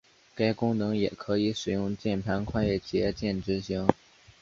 [0.33, 3.87] 该功能也可以使用键盘快捷键执行。